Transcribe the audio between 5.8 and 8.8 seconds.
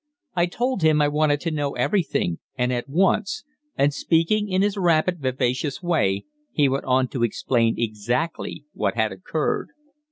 way, he went on to explain exactly